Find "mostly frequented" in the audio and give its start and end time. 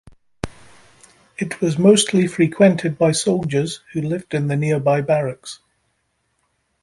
1.77-2.97